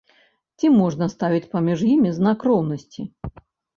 Ці 0.61 0.69
можна 0.77 1.09
ставіць 1.15 1.43
паміж 1.53 1.79
імі 1.93 2.15
знак 2.19 2.39
роўнасці? 2.51 3.01